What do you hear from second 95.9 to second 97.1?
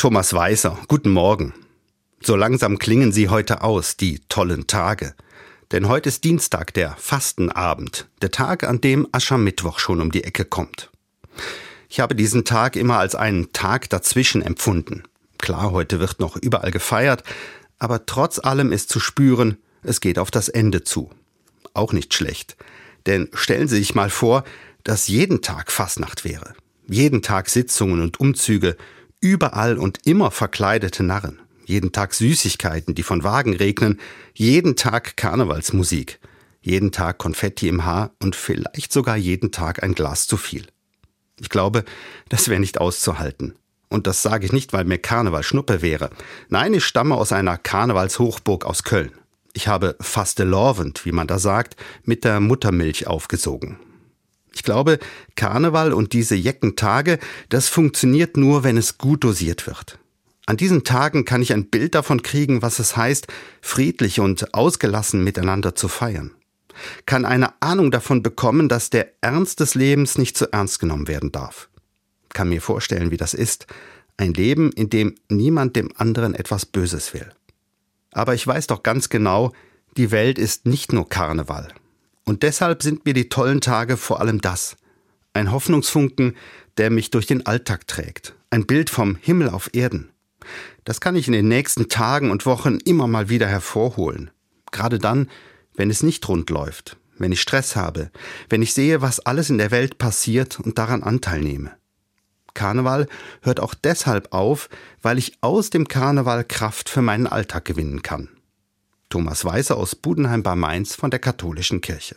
es nicht rund läuft,